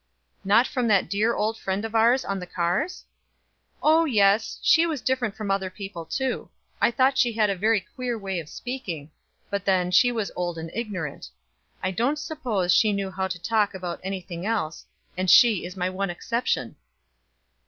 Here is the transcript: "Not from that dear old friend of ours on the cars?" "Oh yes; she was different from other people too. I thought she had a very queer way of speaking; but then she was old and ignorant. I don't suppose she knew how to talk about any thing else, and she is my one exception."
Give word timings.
"Not 0.43 0.65
from 0.65 0.87
that 0.87 1.11
dear 1.11 1.35
old 1.35 1.59
friend 1.59 1.85
of 1.85 1.93
ours 1.93 2.25
on 2.25 2.39
the 2.39 2.47
cars?" 2.47 3.05
"Oh 3.83 4.05
yes; 4.05 4.57
she 4.63 4.87
was 4.87 4.99
different 4.99 5.35
from 5.35 5.51
other 5.51 5.69
people 5.69 6.05
too. 6.05 6.49
I 6.81 6.89
thought 6.89 7.19
she 7.19 7.33
had 7.33 7.51
a 7.51 7.55
very 7.55 7.81
queer 7.81 8.17
way 8.17 8.39
of 8.39 8.49
speaking; 8.49 9.11
but 9.51 9.63
then 9.65 9.91
she 9.91 10.11
was 10.11 10.31
old 10.35 10.57
and 10.57 10.71
ignorant. 10.73 11.29
I 11.83 11.91
don't 11.91 12.17
suppose 12.17 12.73
she 12.73 12.93
knew 12.93 13.11
how 13.11 13.27
to 13.27 13.37
talk 13.37 13.75
about 13.75 13.99
any 14.03 14.21
thing 14.21 14.43
else, 14.43 14.87
and 15.15 15.29
she 15.29 15.65
is 15.65 15.77
my 15.77 15.87
one 15.91 16.09
exception." 16.09 16.77